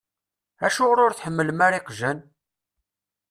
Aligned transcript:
Acuɣer 0.65 0.97
ur 1.05 1.13
tḥemmlem 1.13 1.59
ara 1.65 1.79
iqjan? 1.79 2.19